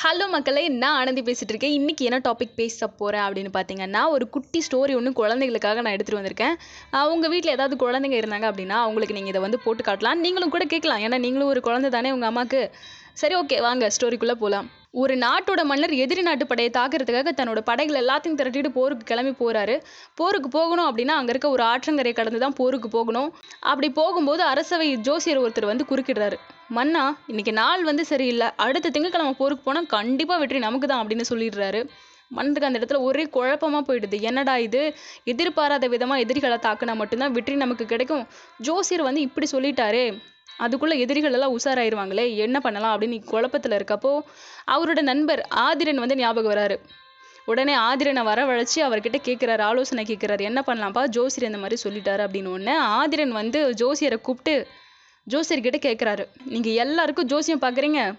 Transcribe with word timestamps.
Hello 0.00 0.26
மக்களே 0.32 0.62
நான் 0.80 0.96
ஆனந்தி 0.98 1.22
பேசிகிட்டு 1.26 1.52
இருக்கேன் 1.52 1.72
இன்றைக்கி 1.76 2.02
என்ன 2.08 2.18
டாபிக் 2.26 2.52
பேச 2.58 2.86
போகிறேன் 2.98 3.22
அப்படின்னு 3.24 3.50
பார்த்தீங்கன்னா 3.56 4.02
ஒரு 4.14 4.24
குட்டி 4.34 4.60
ஸ்டோரி 4.66 4.92
ஒன்று 4.98 5.10
குழந்தைகளுக்காக 5.20 5.80
நான் 5.84 5.94
எடுத்துகிட்டு 5.94 6.18
வந்திருக்கேன். 6.18 6.54
உங்கள் 7.12 7.30
வீட்டில் 7.32 7.52
ஏதாவது 7.54 7.76
குழந்தைங்க 7.82 8.16
இருந்தாங்க 8.20 8.46
அப்படின்னா 8.50 8.76
அவங்களுக்கு 8.82 9.16
நீங்கள் 9.16 9.32
இதை 9.32 9.40
வந்து 9.44 9.58
போட்டு 9.64 9.84
காட்டலாம். 9.88 10.20
நீங்களும் 10.24 10.52
கூட 10.54 10.64
கேட்கலாம். 10.72 11.00
ஏன்னா 11.06 11.18
நீங்களும் 11.24 11.50
ஒரு 11.52 11.62
குழந்தை 11.68 11.88
தானே 11.96 12.12
உங்கள் 12.16 12.30
அம்மாவுக்கு 12.30 12.60
சரி 13.22 13.36
ஓகே 13.40 13.56
வாங்க 13.66 13.88
ஸ்டோரிக்குள்ளே 13.96 14.36
போகலாம் 14.42 14.68
ஒரு 15.02 15.16
நாட்டோட 15.24 15.64
மன்னர் 15.70 15.94
எதிரி 16.04 16.24
நாட்டு 16.28 16.46
படையை 16.52 16.72
தாக்குறதுக்காக 16.78 17.32
தன்னோட 17.40 17.62
படைகள் 17.70 18.00
எல்லாத்தையும் 18.02 18.38
திரட்டிட்டு 18.42 18.72
போருக்கு 18.78 19.10
கிளம்பி 19.10 19.34
போகிறாரு 19.42 19.76
போருக்கு 20.20 20.50
போகணும் 20.58 20.88
அப்படின்னா 20.90 21.16
அங்கே 21.22 21.34
இருக்க 21.36 21.50
ஒரு 21.56 21.64
ஆற்றங்கரை 21.72 22.12
கடந்து 22.20 22.44
தான் 22.44 22.56
போருக்கு 22.60 22.90
போகணும். 22.98 23.32
அப்படி 23.72 23.90
போகும்போது 24.00 24.44
அரசவை 24.52 24.88
ஜோசியர் 25.08 25.42
ஒருத்தர் 25.44 25.70
வந்து 25.72 25.88
குறுக்கிடுறாரு. 25.90 26.38
மன்னா 26.76 27.02
இன்னைக்கு 27.30 27.52
நாள் 27.52 27.82
வந்து 27.88 28.04
சரியில்லை. 28.04 28.46
அடுத்த 28.64 28.90
திங்கக்கிழமை 28.94 29.34
போருக்கு 29.38 29.62
போனால் 29.66 29.86
கண்டிப்பாக 29.96 30.40
வெற்றி 30.40 30.58
நமக்கு 30.58 30.86
தான் 30.86 31.02
அப்படின்னு 31.02 31.24
சொல்லிடுறாரு. 31.30 31.80
மன்னருக்கு 32.36 32.68
அந்த 32.68 32.80
இடத்துல 32.80 32.98
ஒரே 33.08 33.24
குழப்பமாக 33.36 33.82
போயிடுது. 33.86 34.16
என்னடா 34.28 34.54
இது? 34.66 34.82
எதிர்பாராத 35.32 35.86
விதமாக 35.88 36.22
எதிரிகளை 36.24 36.58
தாக்குனா 36.66 36.94
மட்டும்தான் 37.00 37.34
வெற்றி 37.36 37.54
நமக்கு 37.64 37.84
கிடைக்கும். 37.92 38.24
ஜோசியர் 38.66 39.06
வந்து 39.08 39.20
இப்படி 39.20 39.46
சொல்லிட்டாரே 39.52 40.06
அதுக்குள்ளே 40.64 40.94
எதிரிகள் 41.04 41.34
எல்லாம் 41.36 41.54
உஷாராயிருவாங்களே 41.56 42.24
என்ன 42.44 42.56
பண்ணலாம் 42.60 42.92
அப்படின்னு 42.94 43.18
குழப்பத்தில் 43.32 43.76
இருக்கப்போ 43.78 44.12
அவரோட 44.74 45.00
நண்பர் 45.10 45.42
ஆதிரன் 45.66 46.02
வந்து 46.04 46.16
ஞாபகம் 46.16 46.52
வராரு. 46.52 46.76
உடனே 47.44 47.74
ஆதிரனை 47.88 48.22
வரவழைச்சி 48.30 48.78
அவர்கிட்ட 48.86 49.18
கேட்குறாரு 49.28 49.62
ஆலோசனை 49.68 50.04
கேட்குறாரு. 50.08 50.42
என்ன 50.50 50.60
பண்ணலாம்ப்பா? 50.66 51.04
ஜோசியர் 51.16 51.48
இந்த 51.50 51.60
மாதிரி 51.64 51.78
சொல்லிட்டாரு 51.84 52.24
அப்படின்னு 52.26 52.52
ஒன்று 52.56 52.74
ஆதிரன் 53.00 53.34
வந்து 53.40 53.60
ஜோசியரை 53.82 54.18
கூப்பிட்டு 54.28 54.54
ஜோசியர்கிட்ட 55.28 55.78
கேட்குறாரு 55.82 56.24
நீங்கள் 56.44 56.72
எல்லாருக்கும் 56.72 57.26
ஜோசியம் 57.26 57.62
பார்க்குறீங்க 57.62 58.14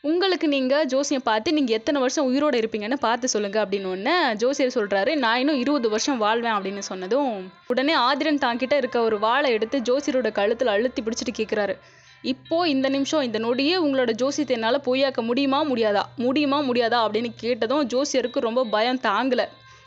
உங்களுக்கு 0.00 0.48
நீங்கள் 0.48 0.86
ஜோசியம் 0.86 1.22
பார்த்து 1.22 1.52
நீங்கள் 1.52 1.76
எத்தனை 1.76 2.00
வருஷம் 2.00 2.24
உயிரோடு 2.24 2.58
இருப்பீங்கன்னு 2.58 2.94
பார்த்து 2.94 3.28
சொல்லுங்கள் 3.28 3.64
அப்படின்னு 3.64 3.90
ஒன்று 3.90 4.34
ஜோசியர் 4.36 4.74
சொல்கிறாரு 4.74 5.16
நான் 5.16 5.38
இன்னும் 5.38 5.58
இருபது 5.58 5.88
வருஷம் 5.88 6.18
வாழ்வேன் 6.18 6.52
அப்படின்னு 6.52 6.78
சொன்னதும் 6.78 7.52
உடனே 7.66 7.94
ஆதிரன் 7.94 8.42
தாங்கிட்ட 8.44 8.76
இருக்க 8.76 9.00
ஒரு 9.00 9.18
வாழை 9.18 9.50
எடுத்து 9.50 9.78
ஜோசியரோட 9.78 10.32
கழுத்தில் 10.32 10.68
அழுத்தி 10.68 11.02
பிடிச்சிட்டு 11.02 11.38
கேட்குறாரு 11.38 11.76
இப்போ 12.22 12.68
இந்த 12.68 12.88
நிமிஷம் 12.88 13.20
இந்த 13.20 13.38
நொடியே 13.38 13.74
உங்களோட 13.78 14.10
ஜோசியத்தை 14.10 14.50
என்னால் 14.50 14.80
பொய்யாக்க 14.80 15.20
முடியுமா 15.22 15.64
முடியாதா? 15.64 16.02
முடியுமா 16.16 16.60
முடியாதா? 16.60 16.98
அப்படின்னு 17.06 17.30
கேட்டதும் 17.36 17.88
ஜோசியருக்கு 17.88 18.38
ரொம்ப 18.38 18.64
பயம் 18.64 19.00
தாங்கலை. 19.02 19.44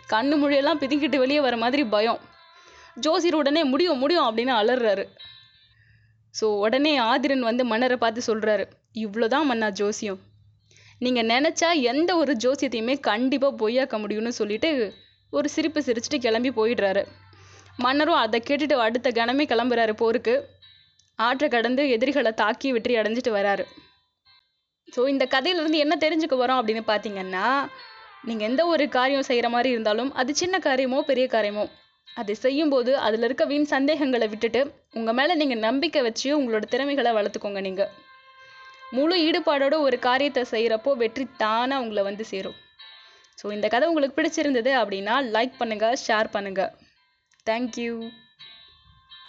கண்ணு 0.10 0.38
மொழியெல்லாம் 0.38 0.80
பிதுங்கிட்டு 0.80 1.18
வெளியே 1.18 1.42
வர 1.42 1.58
மாதிரி 1.58 1.84
பயம். 1.84 2.20
ஜோசியர் 2.96 3.36
உடனே 3.36 3.64
முடியும் 3.64 3.98
முடியும் 3.98 4.26
அப்படின்னு 4.26 4.54
அலறாரு. 4.62 5.06
ஸோ 6.40 6.46
உடனே 6.64 6.94
ஆதிரன் 7.12 7.48
வந்து 7.50 7.64
மன்னரை 7.72 7.98
பார்த்து 7.98 8.22
சொல்கிறாரு 8.28 8.66
இவ்வளோதான் 9.06 9.48
மன்னா 9.50 9.70
ஜோசியம். 9.80 10.20
நீங்கள் 11.00 11.30
நினச்சா 11.34 11.70
எந்த 11.92 12.12
ஒரு 12.16 12.34
ஜோசியத்தையுமே 12.44 12.96
கண்டிப்பாக 13.10 13.60
பொய்யாக்க 13.62 13.96
முடியும்னு 14.04 14.32
சொல்லிட்டு 14.40 14.70
ஒரு 15.34 15.48
சிரிப்பு 15.50 15.80
சிரிச்சுட்டு 15.86 16.20
கிளம்பி 16.26 16.52
போயிடுறாரு. 16.60 17.04
மன்னரும் 17.78 18.22
அதை 18.24 18.40
கேட்டுட்டு 18.48 18.76
அடுத்த 18.88 19.12
கணமே 19.20 19.46
கிளம்புறாரு 19.52 19.94
போருக்கு. 20.02 20.36
ஆற்றை 21.20 21.48
கடந்து 21.50 21.84
எதிரிகளை 21.90 22.32
தாக்கி 22.34 22.68
வெற்றி 22.72 22.94
அடைஞ்சிட்டு 23.00 23.32
வராரு. 23.38 23.64
ஸோ 24.88 25.02
இந்த 25.08 25.26
கதையிலேருந்து 25.34 25.84
என்ன 25.84 25.96
தெரிஞ்சுக்க 26.06 26.36
வரோம் 26.44 26.60
அப்படின்னு 26.62 26.84
பார்த்தீங்கன்னா 26.88 27.46
நீங்கள் 28.28 28.48
எந்த 28.50 28.62
ஒரு 28.66 28.86
காரியம் 28.96 29.28
செய்கிற 29.28 29.48
மாதிரி 29.50 29.70
இருந்தாலும் 29.76 30.12
அது 30.14 30.32
சின்ன 30.42 30.56
காரியமோ 30.60 31.00
பெரிய 31.10 31.26
காரியமோ 31.28 31.64
அதை 32.16 32.34
செய்யும்போது 32.36 32.92
அதில் 32.98 33.24
இருக்க 33.24 33.46
வீண் 33.46 33.68
சந்தேகங்களை 33.74 34.28
விட்டுட்டு 34.28 34.62
உங்கள் 34.94 35.14
மேலே 35.14 35.36
நீங்கள் 35.36 35.60
நம்பிக்கை 35.60 36.02
வச்சு 36.02 36.30
உங்களோட 36.40 36.66
திறமைகளை 36.66 37.12
வளர்த்துக்கோங்க 37.12 37.62
நீங்கள் 37.62 37.92
முழு 38.92 39.16
ஈடுபாடோட 39.28 39.76
ஒரு 39.80 40.00
காரியத்தை 40.00 40.44
செய்கிறப்போ 40.52 40.94
வெற்றி 40.96 41.26
தானாக 41.38 41.84
உங்களை 41.84 42.04
வந்து 42.04 42.26
சேரும். 42.26 42.58
ஸோ 43.42 43.54
இந்த 43.54 43.68
கதை 43.68 43.88
உங்களுக்கு 43.88 44.18
பிடிச்சிருந்தது 44.18 44.72
அப்படின்னா 44.82 45.16
லைக் 45.36 45.54
பண்ணுங்கள் 45.60 45.96
ஷேர் 46.08 46.30
பண்ணுங்கள் 46.34 46.72
தேங்க்யூ 47.48 47.94